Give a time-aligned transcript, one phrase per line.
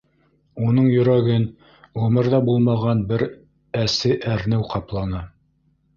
[0.67, 1.43] Уның йөрәген
[2.05, 3.27] ғүмерҙә булмаған бер
[3.85, 5.27] әсе әрнеү ҡапланы.